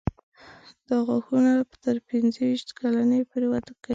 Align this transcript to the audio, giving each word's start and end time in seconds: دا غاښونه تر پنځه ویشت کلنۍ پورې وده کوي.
دا 0.87 0.97
غاښونه 1.07 1.51
تر 1.83 1.95
پنځه 2.09 2.39
ویشت 2.45 2.69
کلنۍ 2.79 3.21
پورې 3.29 3.47
وده 3.49 3.71
کوي. 3.83 3.89